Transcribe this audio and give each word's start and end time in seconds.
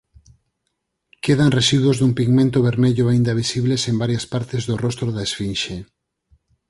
Quedan 1.23 1.55
residuos 1.59 1.97
dun 1.97 2.13
pigmento 2.19 2.65
vermello 2.69 3.03
aínda 3.07 3.39
visibles 3.43 3.81
en 3.89 3.95
varias 4.03 4.25
partes 4.33 4.61
do 4.69 4.75
rostro 4.85 5.07
da 5.15 5.25
esfinxe. 5.27 5.75